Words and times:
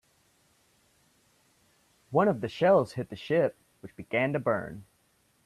One 2.09 2.27
of 2.27 2.41
the 2.41 2.49
shells 2.49 2.93
hit 2.93 3.09
the 3.09 3.15
ship, 3.15 3.55
which 3.81 3.95
began 3.95 4.33
to 4.33 4.39
burn. 4.39 4.83